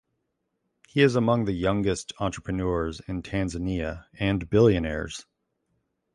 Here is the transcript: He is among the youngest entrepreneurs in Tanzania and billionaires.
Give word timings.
He 0.87 1.03
is 1.03 1.15
among 1.15 1.45
the 1.45 1.51
youngest 1.53 2.11
entrepreneurs 2.17 3.01
in 3.01 3.21
Tanzania 3.21 4.05
and 4.17 4.49
billionaires. 4.49 5.27